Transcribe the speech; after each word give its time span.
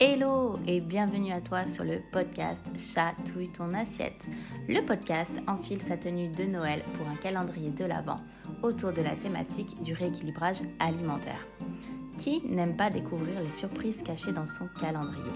Hello 0.00 0.54
et 0.68 0.80
bienvenue 0.80 1.32
à 1.32 1.40
toi 1.40 1.66
sur 1.66 1.82
le 1.82 1.98
podcast 2.12 2.62
Chatouille 2.78 3.48
ton 3.48 3.74
assiette. 3.74 4.24
Le 4.68 4.80
podcast 4.86 5.32
enfile 5.48 5.82
sa 5.82 5.96
tenue 5.96 6.28
de 6.28 6.44
Noël 6.44 6.84
pour 6.96 7.08
un 7.08 7.16
calendrier 7.16 7.72
de 7.72 7.84
l'Avent 7.84 8.14
autour 8.62 8.92
de 8.92 9.02
la 9.02 9.16
thématique 9.16 9.82
du 9.82 9.94
rééquilibrage 9.94 10.58
alimentaire. 10.78 11.44
Qui 12.16 12.40
n'aime 12.46 12.76
pas 12.76 12.90
découvrir 12.90 13.40
les 13.40 13.50
surprises 13.50 14.04
cachées 14.04 14.30
dans 14.30 14.46
son 14.46 14.68
calendrier? 14.80 15.32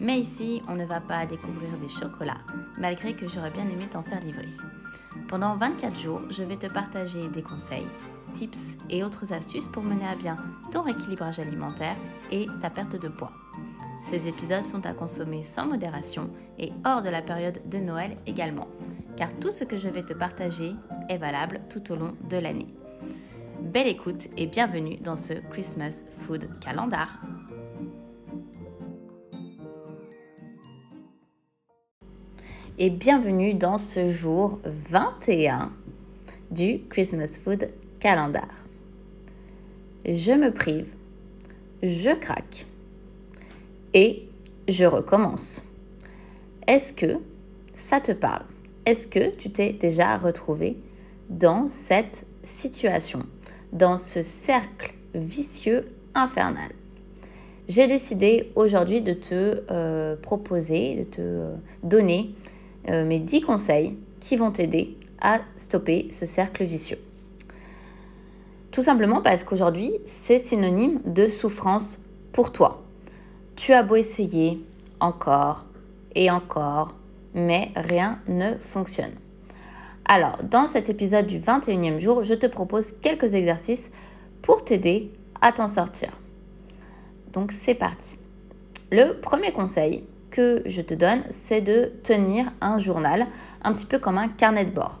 Mais 0.00 0.18
ici, 0.18 0.60
on 0.68 0.74
ne 0.74 0.84
va 0.84 1.00
pas 1.00 1.24
découvrir 1.24 1.70
des 1.78 1.88
chocolats, 1.88 2.42
malgré 2.78 3.14
que 3.14 3.28
j'aurais 3.28 3.52
bien 3.52 3.68
aimé 3.68 3.86
t'en 3.88 4.02
faire 4.02 4.24
livrer. 4.24 4.48
Pendant 5.28 5.54
24 5.54 6.00
jours, 6.00 6.22
je 6.28 6.42
vais 6.42 6.56
te 6.56 6.66
partager 6.66 7.28
des 7.28 7.42
conseils, 7.42 7.86
tips 8.34 8.76
et 8.90 9.04
autres 9.04 9.32
astuces 9.32 9.68
pour 9.68 9.84
mener 9.84 10.08
à 10.08 10.16
bien 10.16 10.34
ton 10.72 10.82
rééquilibrage 10.82 11.38
alimentaire 11.38 11.96
et 12.32 12.46
ta 12.60 12.68
perte 12.68 13.00
de 13.00 13.08
poids. 13.08 13.30
Ces 14.02 14.26
épisodes 14.26 14.64
sont 14.64 14.84
à 14.84 14.92
consommer 14.92 15.44
sans 15.44 15.66
modération 15.66 16.30
et 16.58 16.72
hors 16.84 17.02
de 17.02 17.08
la 17.08 17.22
période 17.22 17.60
de 17.66 17.78
Noël 17.78 18.16
également, 18.26 18.66
car 19.16 19.32
tout 19.38 19.50
ce 19.50 19.64
que 19.64 19.78
je 19.78 19.88
vais 19.88 20.02
te 20.02 20.12
partager 20.12 20.72
est 21.08 21.18
valable 21.18 21.60
tout 21.70 21.92
au 21.92 21.96
long 21.96 22.14
de 22.28 22.36
l'année. 22.36 22.66
Belle 23.60 23.86
écoute 23.86 24.28
et 24.36 24.46
bienvenue 24.46 24.96
dans 24.96 25.16
ce 25.16 25.34
Christmas 25.50 26.04
Food 26.18 26.48
Calendar. 26.60 27.20
Et 32.78 32.90
bienvenue 32.90 33.54
dans 33.54 33.78
ce 33.78 34.10
jour 34.10 34.58
21 34.64 35.70
du 36.50 36.80
Christmas 36.90 37.38
Food 37.42 37.66
Calendar. 38.00 38.48
Je 40.04 40.32
me 40.32 40.50
prive, 40.50 40.92
je 41.82 42.10
craque 42.10 42.66
et 43.94 44.28
je 44.68 44.84
recommence. 44.84 45.64
Est-ce 46.66 46.92
que 46.92 47.18
ça 47.74 48.00
te 48.00 48.12
parle? 48.12 48.44
Est-ce 48.86 49.06
que 49.06 49.30
tu 49.30 49.50
t'es 49.50 49.72
déjà 49.72 50.16
retrouvé 50.16 50.76
dans 51.30 51.68
cette 51.68 52.26
situation, 52.42 53.20
dans 53.72 53.96
ce 53.96 54.22
cercle 54.22 54.94
vicieux 55.14 55.86
infernal? 56.14 56.70
J'ai 57.68 57.86
décidé 57.86 58.52
aujourd'hui 58.56 59.02
de 59.02 59.12
te 59.12 59.62
euh, 59.70 60.16
proposer, 60.16 60.96
de 60.96 61.04
te 61.04 61.20
euh, 61.20 61.54
donner 61.82 62.34
euh, 62.88 63.04
mes 63.04 63.20
10 63.20 63.40
conseils 63.42 63.96
qui 64.20 64.36
vont 64.36 64.50
t'aider 64.50 64.96
à 65.20 65.40
stopper 65.56 66.08
ce 66.10 66.26
cercle 66.26 66.64
vicieux. 66.64 66.98
Tout 68.72 68.82
simplement 68.82 69.22
parce 69.22 69.44
qu'aujourd'hui, 69.44 69.92
c'est 70.06 70.38
synonyme 70.38 71.00
de 71.06 71.28
souffrance 71.28 72.00
pour 72.32 72.52
toi. 72.52 72.81
Tu 73.64 73.72
as 73.74 73.84
beau 73.84 73.94
essayer 73.94 74.60
encore 74.98 75.66
et 76.16 76.32
encore, 76.32 76.96
mais 77.32 77.70
rien 77.76 78.18
ne 78.26 78.56
fonctionne. 78.58 79.12
Alors, 80.04 80.38
dans 80.42 80.66
cet 80.66 80.90
épisode 80.90 81.28
du 81.28 81.38
21e 81.38 81.96
jour, 82.00 82.24
je 82.24 82.34
te 82.34 82.48
propose 82.48 82.90
quelques 82.90 83.36
exercices 83.36 83.92
pour 84.42 84.64
t'aider 84.64 85.12
à 85.40 85.52
t'en 85.52 85.68
sortir. 85.68 86.08
Donc, 87.32 87.52
c'est 87.52 87.76
parti. 87.76 88.18
Le 88.90 89.20
premier 89.20 89.52
conseil 89.52 90.02
que 90.32 90.64
je 90.66 90.82
te 90.82 90.94
donne, 90.94 91.22
c'est 91.30 91.60
de 91.60 91.92
tenir 92.02 92.52
un 92.60 92.80
journal, 92.80 93.28
un 93.62 93.72
petit 93.74 93.86
peu 93.86 94.00
comme 94.00 94.18
un 94.18 94.26
carnet 94.26 94.64
de 94.64 94.72
bord. 94.72 94.98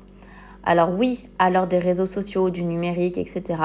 Alors 0.62 0.96
oui, 0.96 1.24
à 1.40 1.50
l'heure 1.50 1.66
des 1.66 1.80
réseaux 1.80 2.06
sociaux, 2.06 2.48
du 2.48 2.62
numérique, 2.62 3.18
etc., 3.18 3.60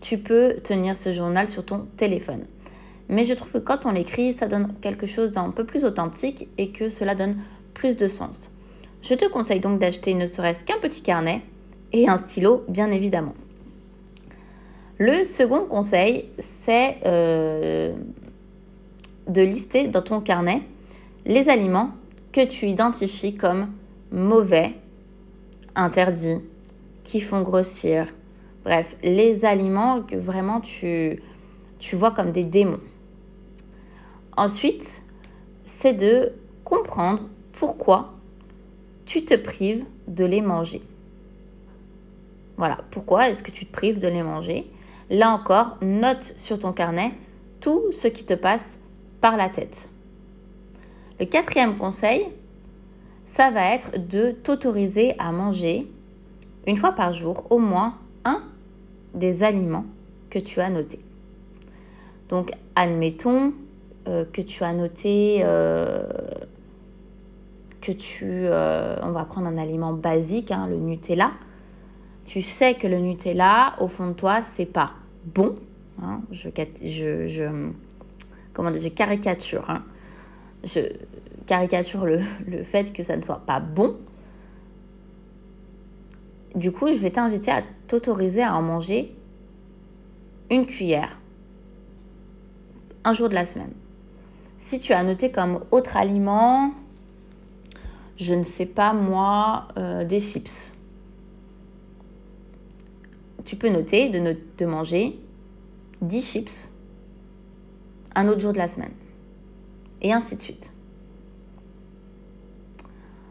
tu 0.00 0.18
peux 0.18 0.54
tenir 0.62 0.96
ce 0.96 1.12
journal 1.12 1.48
sur 1.48 1.66
ton 1.66 1.88
téléphone. 1.96 2.46
Mais 3.10 3.24
je 3.24 3.34
trouve 3.34 3.52
que 3.52 3.58
quand 3.58 3.86
on 3.86 3.90
l'écrit, 3.90 4.32
ça 4.32 4.46
donne 4.46 4.72
quelque 4.80 5.06
chose 5.06 5.32
d'un 5.32 5.50
peu 5.50 5.64
plus 5.64 5.84
authentique 5.84 6.48
et 6.58 6.70
que 6.70 6.88
cela 6.88 7.16
donne 7.16 7.36
plus 7.74 7.96
de 7.96 8.06
sens. 8.06 8.52
Je 9.02 9.14
te 9.14 9.28
conseille 9.28 9.58
donc 9.58 9.80
d'acheter 9.80 10.14
ne 10.14 10.26
serait-ce 10.26 10.64
qu'un 10.64 10.78
petit 10.78 11.02
carnet 11.02 11.42
et 11.92 12.08
un 12.08 12.16
stylo, 12.16 12.64
bien 12.68 12.92
évidemment. 12.92 13.34
Le 14.98 15.24
second 15.24 15.64
conseil, 15.64 16.26
c'est 16.38 16.98
euh, 17.04 17.94
de 19.26 19.42
lister 19.42 19.88
dans 19.88 20.02
ton 20.02 20.20
carnet 20.20 20.62
les 21.26 21.48
aliments 21.48 21.90
que 22.32 22.46
tu 22.46 22.68
identifies 22.68 23.34
comme 23.34 23.72
mauvais, 24.12 24.74
interdits, 25.74 26.42
qui 27.02 27.20
font 27.20 27.42
grossir. 27.42 28.06
Bref, 28.62 28.94
les 29.02 29.44
aliments 29.44 30.02
que 30.02 30.14
vraiment 30.14 30.60
tu, 30.60 31.20
tu 31.80 31.96
vois 31.96 32.12
comme 32.12 32.30
des 32.30 32.44
démons. 32.44 32.78
Ensuite, 34.36 35.02
c'est 35.64 35.94
de 35.94 36.32
comprendre 36.64 37.22
pourquoi 37.52 38.14
tu 39.04 39.24
te 39.24 39.34
prives 39.34 39.84
de 40.08 40.24
les 40.24 40.40
manger. 40.40 40.82
Voilà, 42.56 42.78
pourquoi 42.90 43.28
est-ce 43.28 43.42
que 43.42 43.50
tu 43.50 43.66
te 43.66 43.72
prives 43.72 43.98
de 43.98 44.08
les 44.08 44.22
manger? 44.22 44.70
Là 45.08 45.30
encore, 45.30 45.76
note 45.82 46.34
sur 46.36 46.58
ton 46.58 46.72
carnet 46.72 47.12
tout 47.60 47.92
ce 47.92 48.08
qui 48.08 48.24
te 48.24 48.34
passe 48.34 48.80
par 49.20 49.36
la 49.36 49.48
tête. 49.48 49.88
Le 51.18 51.26
quatrième 51.26 51.76
conseil, 51.76 52.26
ça 53.24 53.50
va 53.50 53.74
être 53.74 54.06
de 54.08 54.32
t'autoriser 54.32 55.14
à 55.18 55.32
manger 55.32 55.86
une 56.66 56.76
fois 56.76 56.92
par 56.92 57.12
jour 57.12 57.46
au 57.50 57.58
moins 57.58 57.96
un 58.24 58.42
des 59.14 59.42
aliments 59.42 59.86
que 60.30 60.38
tu 60.38 60.60
as 60.60 60.70
notés. 60.70 61.00
Donc, 62.28 62.52
admettons, 62.76 63.52
euh, 64.08 64.24
que 64.32 64.40
tu 64.40 64.64
as 64.64 64.72
noté, 64.72 65.40
euh, 65.42 66.02
que 67.80 67.92
tu... 67.92 68.24
Euh, 68.24 68.96
on 69.02 69.10
va 69.10 69.24
prendre 69.24 69.46
un 69.46 69.58
aliment 69.58 69.92
basique, 69.92 70.50
hein, 70.50 70.66
le 70.68 70.76
Nutella. 70.76 71.32
Tu 72.24 72.42
sais 72.42 72.74
que 72.74 72.86
le 72.86 72.98
Nutella, 72.98 73.74
au 73.80 73.88
fond 73.88 74.08
de 74.08 74.12
toi, 74.12 74.42
c'est 74.42 74.66
pas 74.66 74.92
bon. 75.24 75.56
Hein. 76.02 76.22
je, 76.30 76.48
je, 77.26 77.70
comment 78.52 78.70
dire, 78.70 78.80
je 78.80 78.88
caricature. 78.88 79.68
Hein. 79.68 79.82
je 80.64 80.80
caricature 81.46 82.06
le, 82.06 82.20
le 82.46 82.62
fait 82.64 82.92
que 82.92 83.02
ça 83.02 83.16
ne 83.16 83.22
soit 83.22 83.42
pas 83.44 83.60
bon. 83.60 83.96
Du 86.54 86.72
coup, 86.72 86.88
je 86.88 86.98
vais 86.98 87.10
t'inviter 87.10 87.50
à 87.50 87.62
t'autoriser 87.86 88.42
à 88.42 88.56
en 88.56 88.62
manger 88.62 89.14
une 90.50 90.66
cuillère 90.66 91.18
un 93.04 93.12
jour 93.12 93.28
de 93.28 93.34
la 93.34 93.44
semaine. 93.44 93.72
Si 94.62 94.78
tu 94.78 94.92
as 94.92 95.02
noté 95.02 95.32
comme 95.32 95.64
autre 95.70 95.96
aliment, 95.96 96.72
je 98.18 98.34
ne 98.34 98.42
sais 98.42 98.66
pas 98.66 98.92
moi, 98.92 99.66
euh, 99.78 100.04
des 100.04 100.20
chips. 100.20 100.74
Tu 103.44 103.56
peux 103.56 103.70
noter 103.70 104.10
de, 104.10 104.66
manger 104.66 105.18
10 106.02 106.22
chips 106.22 106.72
un 108.14 108.28
autre 108.28 108.38
jour 108.38 108.52
de 108.52 108.58
la 108.58 108.68
semaine. 108.68 108.92
Et 110.02 110.12
ainsi 110.12 110.36
de 110.36 110.40
suite. 110.40 110.74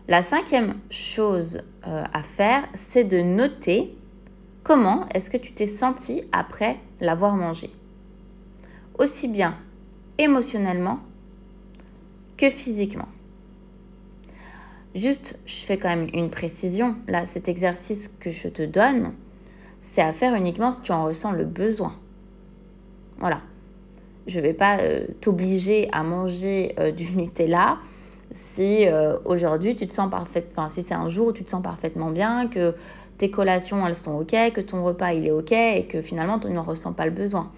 La 0.07 0.23
cinquième 0.23 0.79
chose 0.89 1.61
euh, 1.87 2.03
à 2.11 2.23
faire, 2.23 2.67
c'est 2.73 3.03
de 3.03 3.21
noter 3.21 3.95
comment 4.63 5.05
est-ce 5.13 5.29
que 5.29 5.37
tu 5.37 5.53
t'es 5.53 5.67
senti 5.67 6.23
après 6.31 6.79
l'avoir 6.99 7.35
mangé. 7.35 7.69
Aussi 8.97 9.27
bien 9.27 9.55
émotionnellement 10.17 10.99
que 12.39 12.49
physiquement. 12.49 13.09
Juste, 14.95 15.37
je 15.45 15.65
fais 15.65 15.77
quand 15.77 15.89
même 15.89 16.07
une 16.13 16.29
précision. 16.29 16.95
Là, 17.07 17.25
cet 17.25 17.49
exercice 17.49 18.09
que 18.19 18.31
je 18.31 18.47
te 18.47 18.63
donne, 18.63 19.13
c'est 19.81 20.01
à 20.01 20.13
faire 20.13 20.33
uniquement 20.33 20.71
si 20.71 20.81
tu 20.81 20.91
en 20.91 21.05
ressens 21.05 21.33
le 21.33 21.43
besoin. 21.43 21.93
Voilà. 23.19 23.41
Je 24.25 24.39
ne 24.39 24.43
vais 24.43 24.53
pas 24.53 24.79
euh, 24.79 25.05
t'obliger 25.21 25.89
à 25.91 26.03
manger 26.03 26.75
euh, 26.79 26.91
du 26.91 27.11
Nutella 27.15 27.77
si 28.31 28.85
euh, 28.87 29.17
aujourd'hui 29.25 29.75
tu 29.75 29.87
te 29.87 29.93
sens 29.93 30.09
parfaitement, 30.09 30.63
enfin 30.63 30.69
si 30.69 30.83
c'est 30.83 30.93
un 30.93 31.09
jour 31.09 31.27
où 31.27 31.31
tu 31.31 31.43
te 31.43 31.49
sens 31.49 31.63
parfaitement 31.63 32.11
bien, 32.11 32.47
que 32.47 32.75
tes 33.17 33.31
collations 33.31 33.85
elles 33.87 33.95
sont 33.95 34.13
ok, 34.19 34.35
que 34.53 34.61
ton 34.61 34.83
repas 34.83 35.13
il 35.13 35.25
est 35.25 35.31
ok 35.31 35.51
et 35.51 35.87
que 35.89 36.03
finalement 36.03 36.37
tu 36.37 36.47
n'en 36.49 36.61
ressens 36.61 36.93
pas 36.93 37.05
le 37.05 37.11
besoin. 37.11 37.51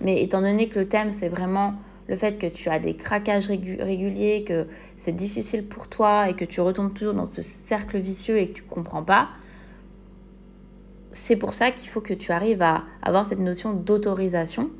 Mais 0.00 0.20
étant 0.20 0.40
donné 0.40 0.68
que 0.68 0.80
le 0.80 0.88
thème 0.88 1.12
c'est 1.12 1.28
vraiment 1.28 1.74
le 2.08 2.16
fait 2.16 2.38
que 2.38 2.46
tu 2.46 2.70
as 2.70 2.78
des 2.78 2.94
craquages 2.94 3.48
réguliers, 3.48 4.44
que 4.46 4.66
c'est 4.96 5.12
difficile 5.14 5.66
pour 5.66 5.88
toi 5.88 6.28
et 6.28 6.34
que 6.34 6.44
tu 6.44 6.60
retombes 6.60 6.94
toujours 6.94 7.14
dans 7.14 7.26
ce 7.26 7.42
cercle 7.42 7.98
vicieux 7.98 8.38
et 8.38 8.48
que 8.48 8.54
tu 8.54 8.62
ne 8.62 8.68
comprends 8.68 9.02
pas, 9.02 9.28
c'est 11.12 11.36
pour 11.36 11.52
ça 11.52 11.70
qu'il 11.70 11.88
faut 11.88 12.00
que 12.00 12.14
tu 12.14 12.32
arrives 12.32 12.62
à 12.62 12.84
avoir 13.02 13.26
cette 13.26 13.40
notion 13.40 13.74
d'autorisation 13.74 14.70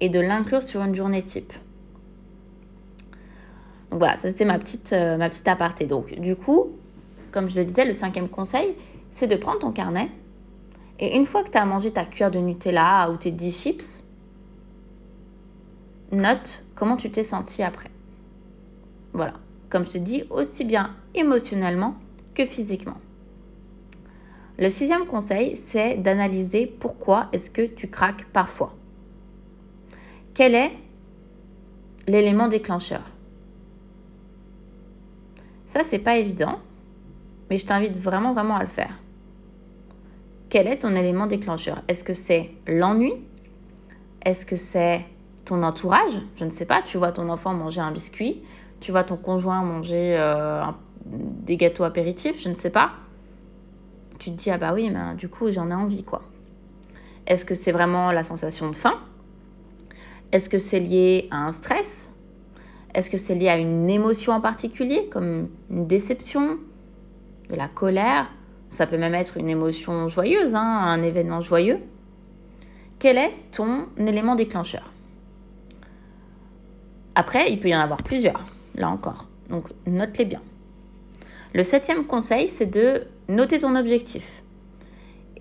et 0.00 0.08
de 0.08 0.20
l'inclure 0.20 0.62
sur 0.62 0.82
une 0.82 0.94
journée 0.94 1.22
type. 1.22 1.52
Donc 3.90 3.98
voilà, 3.98 4.16
ça 4.16 4.28
c'était 4.28 4.44
ma 4.44 4.58
petite, 4.58 4.92
euh, 4.92 5.28
aparté. 5.46 5.86
Donc 5.86 6.18
du 6.18 6.36
coup, 6.36 6.70
comme 7.30 7.48
je 7.48 7.56
le 7.56 7.64
disais, 7.64 7.84
le 7.84 7.92
cinquième 7.92 8.28
conseil, 8.28 8.74
c'est 9.10 9.26
de 9.26 9.36
prendre 9.36 9.58
ton 9.58 9.72
carnet 9.72 10.10
et 10.98 11.16
une 11.16 11.26
fois 11.26 11.42
que 11.42 11.50
tu 11.50 11.58
as 11.58 11.64
mangé 11.64 11.90
ta 11.90 12.04
cuillère 12.04 12.30
de 12.30 12.38
Nutella 12.38 13.10
ou 13.10 13.16
tes 13.16 13.30
10 13.30 13.62
chips, 13.62 14.04
note 16.12 16.64
comment 16.80 16.96
tu 16.96 17.10
t'es 17.10 17.22
senti 17.22 17.62
après. 17.62 17.90
Voilà, 19.12 19.34
comme 19.68 19.84
je 19.84 19.90
te 19.90 19.98
dis, 19.98 20.24
aussi 20.30 20.64
bien 20.64 20.96
émotionnellement 21.14 21.94
que 22.34 22.46
physiquement. 22.46 22.96
Le 24.58 24.70
sixième 24.70 25.04
conseil, 25.04 25.56
c'est 25.56 25.98
d'analyser 25.98 26.64
pourquoi 26.64 27.28
est-ce 27.34 27.50
que 27.50 27.66
tu 27.66 27.88
craques 27.88 28.24
parfois. 28.32 28.74
Quel 30.32 30.54
est 30.54 30.70
l'élément 32.08 32.48
déclencheur? 32.48 33.02
Ça, 35.66 35.84
c'est 35.84 35.98
pas 35.98 36.16
évident, 36.16 36.60
mais 37.50 37.58
je 37.58 37.66
t'invite 37.66 37.98
vraiment, 37.98 38.32
vraiment 38.32 38.56
à 38.56 38.62
le 38.62 38.68
faire. 38.68 38.98
Quel 40.48 40.66
est 40.66 40.78
ton 40.78 40.96
élément 40.96 41.26
déclencheur? 41.26 41.82
Est-ce 41.88 42.04
que 42.04 42.14
c'est 42.14 42.52
l'ennui? 42.66 43.12
Est-ce 44.24 44.46
que 44.46 44.56
c'est 44.56 45.04
ton 45.44 45.62
entourage 45.62 46.20
Je 46.36 46.44
ne 46.44 46.50
sais 46.50 46.66
pas, 46.66 46.82
tu 46.82 46.98
vois 46.98 47.12
ton 47.12 47.28
enfant 47.28 47.52
manger 47.52 47.80
un 47.80 47.92
biscuit, 47.92 48.42
tu 48.80 48.92
vois 48.92 49.04
ton 49.04 49.16
conjoint 49.16 49.62
manger 49.62 50.16
euh, 50.18 50.62
des 51.04 51.56
gâteaux 51.56 51.84
apéritifs, 51.84 52.42
je 52.42 52.48
ne 52.48 52.54
sais 52.54 52.70
pas. 52.70 52.92
Tu 54.18 54.30
te 54.30 54.36
dis, 54.36 54.50
ah 54.50 54.58
bah 54.58 54.72
oui, 54.74 54.90
mais 54.90 55.14
du 55.16 55.28
coup, 55.28 55.50
j'en 55.50 55.70
ai 55.70 55.74
envie, 55.74 56.04
quoi. 56.04 56.22
Est-ce 57.26 57.44
que 57.44 57.54
c'est 57.54 57.72
vraiment 57.72 58.12
la 58.12 58.22
sensation 58.22 58.68
de 58.68 58.76
faim? 58.76 58.98
Est-ce 60.32 60.50
que 60.50 60.58
c'est 60.58 60.80
lié 60.80 61.28
à 61.30 61.38
un 61.38 61.50
stress? 61.50 62.12
Est-ce 62.94 63.10
que 63.10 63.16
c'est 63.16 63.34
lié 63.34 63.48
à 63.48 63.56
une 63.56 63.88
émotion 63.88 64.32
en 64.32 64.40
particulier, 64.40 65.08
comme 65.10 65.48
une 65.70 65.86
déception, 65.86 66.58
de 67.48 67.54
la 67.54 67.68
colère? 67.68 68.30
Ça 68.68 68.86
peut 68.86 68.98
même 68.98 69.14
être 69.14 69.36
une 69.36 69.48
émotion 69.48 70.08
joyeuse, 70.08 70.54
hein, 70.54 70.60
un 70.60 71.02
événement 71.02 71.40
joyeux. 71.40 71.78
Quel 72.98 73.16
est 73.16 73.32
ton 73.52 73.86
élément 73.96 74.34
déclencheur? 74.34 74.92
Après, 77.20 77.52
il 77.52 77.60
peut 77.60 77.68
y 77.68 77.76
en 77.76 77.80
avoir 77.80 78.02
plusieurs, 78.02 78.46
là 78.76 78.88
encore. 78.88 79.26
Donc, 79.50 79.68
note-les 79.86 80.24
bien. 80.24 80.40
Le 81.52 81.62
septième 81.62 82.06
conseil, 82.06 82.48
c'est 82.48 82.64
de 82.64 83.02
noter 83.28 83.58
ton 83.58 83.76
objectif. 83.76 84.42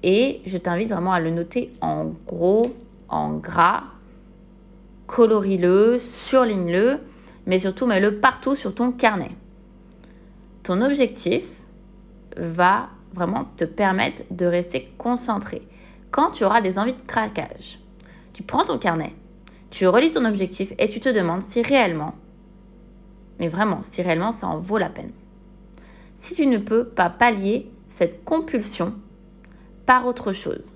Et 0.03 0.41
je 0.45 0.57
t'invite 0.57 0.89
vraiment 0.89 1.13
à 1.13 1.21
le 1.21 1.29
noter 1.29 1.71
en 1.79 2.07
gros, 2.27 2.75
en 3.07 3.31
gras, 3.35 3.83
colorie-le, 5.07 5.99
surligne-le, 5.99 6.97
mais 7.45 7.59
surtout 7.59 7.85
mets-le 7.85 8.19
partout 8.19 8.57
sur 8.57 8.75
ton 8.75 8.91
carnet. 8.91 9.31
Ton 10.63 10.81
objectif 10.81 11.47
va 12.35 12.89
vraiment 13.13 13.45
te 13.55 13.63
permettre 13.63 14.23
de 14.31 14.45
rester 14.45 14.91
concentré. 14.97 15.61
Quand 16.11 16.31
tu 16.31 16.43
auras 16.43 16.59
des 16.59 16.77
envies 16.77 16.91
de 16.91 17.01
craquage, 17.07 17.79
tu 18.33 18.43
prends 18.43 18.65
ton 18.65 18.77
carnet, 18.79 19.13
tu 19.69 19.87
relis 19.87 20.11
ton 20.11 20.25
objectif 20.25 20.73
et 20.77 20.89
tu 20.89 20.99
te 20.99 21.09
demandes 21.09 21.41
si 21.41 21.61
réellement, 21.61 22.15
mais 23.39 23.47
vraiment, 23.47 23.83
si 23.83 24.01
réellement 24.01 24.33
ça 24.33 24.47
en 24.47 24.57
vaut 24.57 24.77
la 24.77 24.89
peine. 24.89 25.11
Si 26.15 26.33
tu 26.35 26.47
ne 26.47 26.57
peux 26.57 26.85
pas 26.85 27.09
pallier 27.09 27.71
cette 27.87 28.23
compulsion 28.23 28.93
par 29.85 30.05
autre 30.05 30.31
chose. 30.31 30.73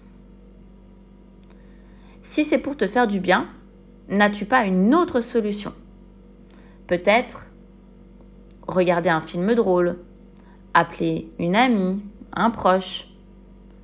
Si 2.21 2.43
c'est 2.43 2.57
pour 2.57 2.77
te 2.77 2.87
faire 2.87 3.07
du 3.07 3.19
bien, 3.19 3.47
n'as-tu 4.09 4.45
pas 4.45 4.65
une 4.65 4.95
autre 4.95 5.21
solution? 5.21 5.73
Peut-être 6.87 7.47
regarder 8.67 9.09
un 9.09 9.21
film 9.21 9.53
drôle, 9.55 9.97
appeler 10.73 11.29
une 11.37 11.55
amie, 11.55 12.01
un 12.33 12.49
proche, 12.49 13.07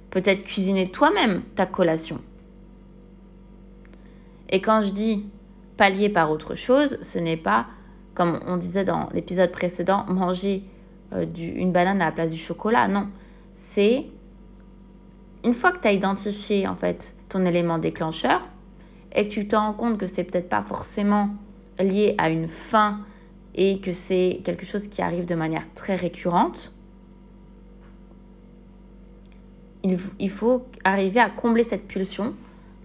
peut-être 0.10 0.44
cuisiner 0.44 0.90
toi-même 0.90 1.44
ta 1.56 1.66
collation. 1.66 2.22
Et 4.50 4.62
quand 4.62 4.82
je 4.82 4.92
dis 4.92 5.26
pallier 5.78 6.10
par 6.10 6.32
autre 6.32 6.56
chose, 6.56 6.98
ce 7.02 7.20
n'est 7.20 7.38
pas, 7.38 7.68
comme 8.14 8.40
on 8.48 8.58
disait 8.58 8.84
dans 8.84 9.10
l'épisode 9.14 9.52
précédent, 9.52 10.06
manger 10.08 10.64
euh, 11.14 11.26
une 11.38 11.72
banane 11.72 12.02
à 12.02 12.06
la 12.06 12.12
place 12.12 12.32
du 12.32 12.38
chocolat. 12.38 12.88
Non, 12.88 13.08
c'est 13.54 14.06
une 15.44 15.54
fois 15.54 15.72
que 15.72 15.80
tu 15.80 15.88
as 15.88 15.94
identifié 15.94 16.68
en 16.68 16.76
fait 16.76 17.16
ton 17.30 17.46
élément 17.46 17.78
déclencheur 17.78 18.46
et 19.16 19.28
que 19.28 19.34
tu 19.34 19.48
te 19.48 19.56
rends 19.56 19.74
compte 19.74 19.98
que 19.98 20.08
c'est 20.08 20.24
peut-être 20.24 20.50
pas 20.50 20.62
forcément 20.62 21.30
lié 21.80 22.16
à 22.18 22.30
une 22.30 22.48
faim 22.48 23.00
et 23.56 23.80
que 23.80 23.92
c'est 23.92 24.42
quelque 24.44 24.66
chose 24.66 24.88
qui 24.88 25.02
arrive 25.02 25.26
de 25.26 25.36
manière 25.36 25.74
très 25.74 25.96
récurrente, 25.96 26.74
il, 29.84 30.30
faut 30.30 30.66
arriver 30.84 31.20
à 31.20 31.30
combler 31.30 31.64
cette 31.64 31.88
pulsion 31.88 32.36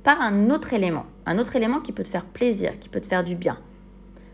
par 0.04 0.20
un 0.20 0.50
autre 0.50 0.74
élément, 0.74 1.06
un 1.26 1.38
autre 1.38 1.56
élément 1.56 1.80
qui 1.80 1.90
peut 1.90 2.02
te 2.04 2.08
faire 2.08 2.26
plaisir, 2.26 2.78
qui 2.78 2.88
peut 2.88 3.00
te 3.00 3.06
faire 3.06 3.24
du 3.24 3.34
bien. 3.34 3.58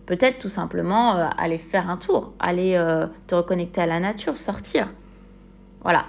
Peut-être 0.05 0.41
tout 0.41 0.49
simplement 0.49 1.17
euh, 1.17 1.29
aller 1.39 1.59
faire 1.59 1.89
un 1.89 1.97
tour, 1.97 2.35
aller 2.41 2.75
euh, 2.75 3.07
te 3.29 3.37
reconnecter 3.37 3.81
à 3.81 3.87
la 3.87 4.01
nature, 4.01 4.37
sortir. 4.37 4.93
Voilà. 5.83 6.07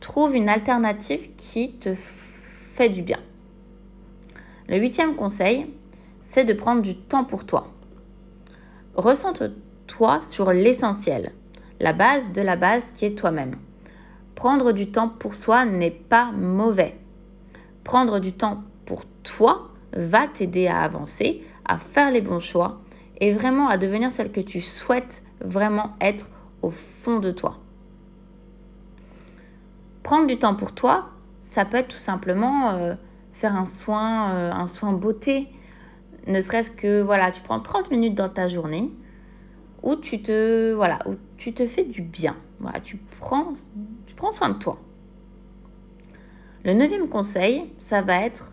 Trouve 0.00 0.36
une 0.36 0.50
alternative 0.50 1.34
qui 1.36 1.72
te 1.72 1.94
fait 1.96 2.90
du 2.90 3.00
bien. 3.00 3.18
Le 4.68 4.76
huitième 4.76 5.16
conseil, 5.16 5.72
c'est 6.20 6.44
de 6.44 6.52
prendre 6.52 6.82
du 6.82 6.94
temps 6.94 7.24
pour 7.24 7.46
toi. 7.46 7.72
Ressente-toi 8.94 10.20
sur 10.20 10.52
l'essentiel, 10.52 11.32
la 11.80 11.94
base 11.94 12.32
de 12.32 12.42
la 12.42 12.56
base 12.56 12.90
qui 12.90 13.06
est 13.06 13.18
toi-même. 13.18 13.56
Prendre 14.34 14.72
du 14.72 14.90
temps 14.90 15.08
pour 15.08 15.34
soi 15.34 15.64
n'est 15.64 15.90
pas 15.90 16.30
mauvais. 16.32 16.98
Prendre 17.86 18.18
du 18.18 18.32
temps 18.32 18.64
pour 18.84 19.04
toi 19.22 19.68
va 19.92 20.26
t'aider 20.26 20.66
à 20.66 20.80
avancer, 20.80 21.44
à 21.64 21.78
faire 21.78 22.10
les 22.10 22.20
bons 22.20 22.40
choix 22.40 22.80
et 23.20 23.32
vraiment 23.32 23.68
à 23.68 23.78
devenir 23.78 24.10
celle 24.10 24.32
que 24.32 24.40
tu 24.40 24.60
souhaites 24.60 25.22
vraiment 25.40 25.94
être 26.00 26.28
au 26.62 26.70
fond 26.70 27.20
de 27.20 27.30
toi. 27.30 27.58
Prendre 30.02 30.26
du 30.26 30.36
temps 30.36 30.56
pour 30.56 30.72
toi, 30.72 31.10
ça 31.42 31.64
peut 31.64 31.76
être 31.76 31.86
tout 31.86 31.96
simplement 31.96 32.70
euh, 32.70 32.96
faire 33.32 33.54
un 33.54 33.64
soin, 33.64 34.32
euh, 34.32 34.50
un 34.50 34.66
soin 34.66 34.92
beauté, 34.92 35.46
ne 36.26 36.40
serait-ce 36.40 36.72
que 36.72 37.00
voilà, 37.02 37.30
tu 37.30 37.40
prends 37.40 37.60
30 37.60 37.92
minutes 37.92 38.16
dans 38.16 38.28
ta 38.28 38.48
journée 38.48 38.90
où 39.84 39.94
tu 39.94 40.22
te 40.22 40.72
voilà, 40.72 40.98
tu 41.36 41.54
te 41.54 41.64
fais 41.68 41.84
du 41.84 42.02
bien. 42.02 42.34
Voilà, 42.58 42.80
tu 42.80 42.96
prends 43.20 43.52
tu 44.06 44.16
prends 44.16 44.32
soin 44.32 44.48
de 44.48 44.58
toi. 44.58 44.76
Le 46.66 46.74
neuvième 46.74 47.08
conseil, 47.08 47.72
ça 47.76 48.00
va 48.00 48.22
être 48.22 48.52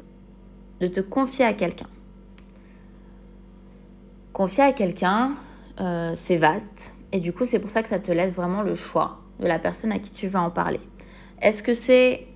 de 0.80 0.86
te 0.86 1.00
confier 1.00 1.46
à 1.46 1.54
quelqu'un. 1.54 1.88
Confier 4.34 4.66
à 4.66 4.72
quelqu'un, 4.72 5.32
euh, 5.82 6.12
c'est 6.14 6.38
vaste. 6.38 6.94
Et 7.12 7.20
du 7.20 7.34
coup, 7.34 7.44
c'est 7.44 7.58
pour 7.58 7.72
ça 7.72 7.82
que 7.82 7.90
ça 7.90 7.98
te 7.98 8.12
laisse 8.12 8.36
vraiment 8.36 8.62
le 8.62 8.76
choix 8.76 9.18
de 9.40 9.48
la 9.48 9.58
personne 9.58 9.92
à 9.92 9.98
qui 9.98 10.12
tu 10.12 10.28
vas 10.28 10.44
en 10.44 10.52
parler. 10.52 10.80
Est-ce 11.42 11.64
que 11.64 11.74
c'est 11.74 12.28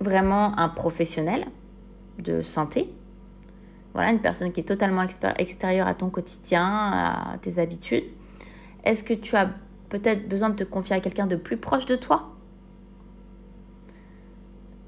vraiment 0.00 0.58
un 0.58 0.68
professionnel 0.68 1.46
de 2.18 2.42
santé? 2.42 2.92
Voilà, 3.94 4.10
une 4.10 4.20
personne 4.20 4.50
qui 4.50 4.58
est 4.58 4.64
totalement 4.64 5.06
extérieure 5.38 5.86
à 5.86 5.94
ton 5.94 6.10
quotidien, 6.10 6.66
à 6.66 7.38
tes 7.40 7.60
habitudes. 7.60 8.06
Est-ce 8.82 9.04
que 9.04 9.14
tu 9.14 9.36
as 9.36 9.48
peut-être 9.90 10.28
besoin 10.28 10.50
de 10.50 10.56
te 10.56 10.64
confier 10.64 10.96
à 10.96 11.00
quelqu'un 11.00 11.28
de 11.28 11.36
plus 11.36 11.56
proche 11.56 11.86
de 11.86 11.94
toi? 11.94 12.29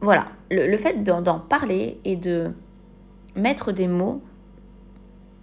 Voilà, 0.03 0.27
le, 0.51 0.77
fait 0.77 1.05
d'en 1.05 1.39
parler 1.39 2.01
et 2.05 2.17
de 2.17 2.51
mettre 3.37 3.71
des 3.71 3.87
mots, 3.87 4.21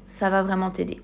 ça 0.06 0.30
va 0.30 0.44
vraiment 0.44 0.70
t'aider. 0.70 1.01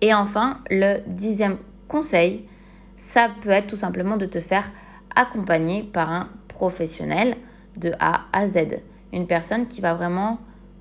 Et 0.00 0.14
enfin, 0.14 0.60
le 0.70 1.00
dixième 1.06 1.58
conseil, 1.88 2.48
ça 2.96 3.28
peut 3.42 3.50
être 3.50 3.66
tout 3.66 3.76
simplement 3.76 4.16
de 4.16 4.24
te 4.24 4.40
faire 4.40 4.72
accompagner 5.14 5.82
par 5.82 6.10
un 6.10 6.30
professionnel 6.48 7.36
de 7.76 7.92
A 8.00 8.22
à 8.32 8.46
Z. 8.46 8.80
Une 9.12 9.26
personne 9.26 9.68
qui 9.68 9.82
va 9.82 9.92
vraiment 9.92 10.38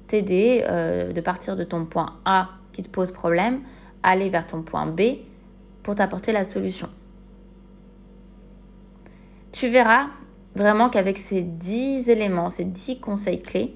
t'aider 0.08 0.64
euh, 0.70 1.12
de 1.12 1.20
partir 1.20 1.58
de 1.58 1.66
ton 1.66 1.84
point 1.84 2.16
A 2.24 2.48
qui 2.72 2.82
te 2.82 2.90
pose 2.90 3.12
problème, 3.12 3.60
aller 4.04 4.30
vers 4.30 4.48
ton 4.48 4.62
point 4.62 4.86
B 4.86 5.02
pour 5.84 5.96
t'apporter 5.96 6.32
la 6.32 6.46
solution. 6.46 6.88
Tu 9.52 9.68
verras 9.68 10.08
vraiment 10.60 10.90
qu'avec 10.90 11.18
ces 11.18 11.42
10 11.42 12.10
éléments, 12.10 12.50
ces 12.50 12.66
10 12.66 13.00
conseils 13.00 13.42
clés, 13.42 13.74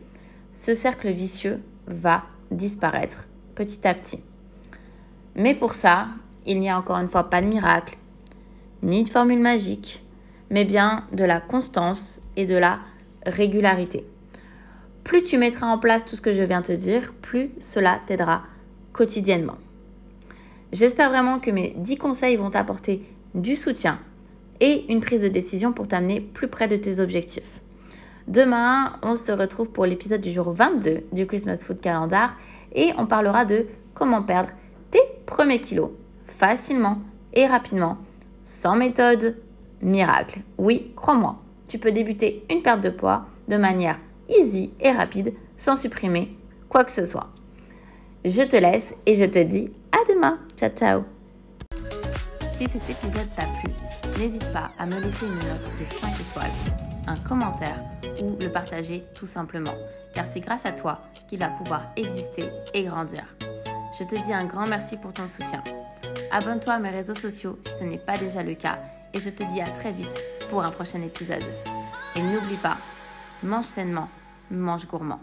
ce 0.51 0.73
cercle 0.73 1.09
vicieux 1.09 1.61
va 1.87 2.23
disparaître 2.51 3.27
petit 3.55 3.87
à 3.87 3.93
petit. 3.93 4.19
Mais 5.35 5.55
pour 5.55 5.73
ça, 5.73 6.07
il 6.45 6.59
n'y 6.59 6.69
a 6.69 6.77
encore 6.77 6.97
une 6.97 7.07
fois 7.07 7.29
pas 7.29 7.41
de 7.41 7.47
miracle, 7.47 7.97
ni 8.83 9.03
de 9.03 9.09
formule 9.09 9.39
magique, 9.39 10.03
mais 10.49 10.65
bien 10.65 11.05
de 11.13 11.23
la 11.23 11.39
constance 11.39 12.21
et 12.35 12.45
de 12.45 12.55
la 12.55 12.79
régularité. 13.25 14.05
Plus 15.05 15.23
tu 15.23 15.37
mettras 15.37 15.67
en 15.67 15.77
place 15.77 16.05
tout 16.05 16.17
ce 16.17 16.21
que 16.21 16.33
je 16.33 16.43
viens 16.43 16.61
de 16.61 16.67
te 16.67 16.71
dire, 16.73 17.13
plus 17.21 17.51
cela 17.59 18.01
t'aidera 18.05 18.43
quotidiennement. 18.91 19.57
J'espère 20.73 21.09
vraiment 21.09 21.39
que 21.39 21.49
mes 21.49 21.73
10 21.77 21.97
conseils 21.97 22.35
vont 22.35 22.49
t'apporter 22.49 23.05
du 23.35 23.55
soutien 23.55 23.99
et 24.63 24.85
une 24.89 25.01
prise 25.01 25.21
de 25.23 25.27
décision 25.27 25.73
pour 25.73 25.89
t'amener 25.89 26.21
plus 26.21 26.47
près 26.47 26.69
de 26.69 26.77
tes 26.77 27.01
objectifs. 27.01 27.59
Demain, 28.29 28.93
on 29.01 29.17
se 29.17 29.33
retrouve 29.33 29.69
pour 29.71 29.85
l'épisode 29.85 30.21
du 30.21 30.31
jour 30.31 30.51
22 30.51 31.03
du 31.11 31.27
Christmas 31.27 31.63
Food 31.65 31.81
Calendar 31.81 32.37
et 32.73 32.91
on 32.97 33.05
parlera 33.05 33.43
de 33.43 33.65
comment 33.93 34.23
perdre 34.23 34.51
tes 34.89 35.01
premiers 35.25 35.59
kilos 35.59 35.89
facilement 36.25 36.99
et 37.33 37.45
rapidement, 37.45 37.97
sans 38.45 38.77
méthode 38.77 39.35
miracle. 39.81 40.39
Oui, 40.57 40.93
crois-moi, 40.95 41.41
tu 41.67 41.77
peux 41.77 41.91
débuter 41.91 42.45
une 42.49 42.61
perte 42.61 42.79
de 42.79 42.89
poids 42.89 43.25
de 43.49 43.57
manière 43.57 43.99
easy 44.29 44.71
et 44.79 44.91
rapide 44.91 45.33
sans 45.57 45.75
supprimer 45.75 46.37
quoi 46.69 46.85
que 46.85 46.91
ce 46.93 47.03
soit. 47.03 47.31
Je 48.23 48.43
te 48.43 48.55
laisse 48.55 48.95
et 49.05 49.15
je 49.15 49.25
te 49.25 49.39
dis 49.39 49.69
à 49.91 49.97
demain. 50.09 50.39
Ciao 50.55 50.69
ciao. 50.69 51.22
Si 52.53 52.69
cet 52.69 52.87
épisode 52.87 53.27
t'a 53.35 53.47
plu, 53.47 53.73
n'hésite 54.19 54.53
pas 54.53 54.69
à 54.77 54.85
me 54.85 54.99
laisser 54.99 55.25
une 55.25 55.33
note 55.33 55.69
de 55.79 55.85
5 55.85 56.13
étoiles, 56.19 56.51
un 57.07 57.15
commentaire 57.15 57.81
ou 58.21 58.37
le 58.39 58.51
partager 58.51 59.03
tout 59.15 59.25
simplement, 59.25 59.73
car 60.13 60.23
c'est 60.23 60.39
grâce 60.39 60.67
à 60.67 60.71
toi 60.71 61.01
qu'il 61.27 61.39
va 61.39 61.47
pouvoir 61.47 61.81
exister 61.95 62.51
et 62.75 62.83
grandir. 62.83 63.25
Je 63.99 64.03
te 64.03 64.23
dis 64.23 64.31
un 64.31 64.45
grand 64.45 64.67
merci 64.67 64.97
pour 64.97 65.13
ton 65.13 65.27
soutien. 65.27 65.63
Abonne-toi 66.31 66.75
à 66.75 66.79
mes 66.79 66.91
réseaux 66.91 67.15
sociaux 67.15 67.57
si 67.65 67.73
ce 67.79 67.85
n'est 67.85 67.97
pas 67.97 68.17
déjà 68.17 68.43
le 68.43 68.53
cas 68.53 68.77
et 69.15 69.19
je 69.19 69.31
te 69.31 69.41
dis 69.51 69.59
à 69.59 69.65
très 69.65 69.91
vite 69.91 70.23
pour 70.49 70.63
un 70.63 70.69
prochain 70.69 71.01
épisode. 71.01 71.43
Et 72.15 72.21
n'oublie 72.21 72.57
pas, 72.57 72.77
mange 73.41 73.65
sainement, 73.65 74.09
mange 74.51 74.85
gourmand. 74.85 75.19